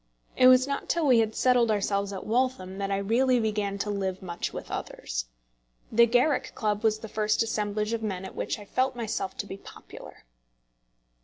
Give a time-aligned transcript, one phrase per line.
[0.35, 3.91] It was not till we had settled ourselves at Waltham that I really began to
[3.91, 5.25] live much with others.
[5.91, 9.45] The Garrick Club was the first assemblage of men at which I felt myself to
[9.45, 10.23] be popular.